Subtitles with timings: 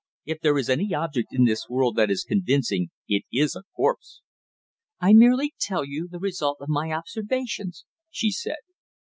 [0.25, 4.21] If there is any object in this world that is convincing it is a corpse."
[4.99, 8.57] "I merely tell you the result of my observations," she said.